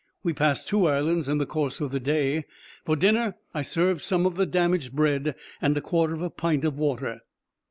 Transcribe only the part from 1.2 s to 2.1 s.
in the course of the